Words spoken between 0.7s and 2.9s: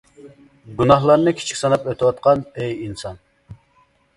گۇناھلارنى كىچىك ساناپ ئۆتۈۋاتقان ئەي